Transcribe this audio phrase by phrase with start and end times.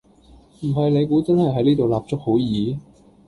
[0.61, 2.75] 唔係你估真係喺呢度立足好易?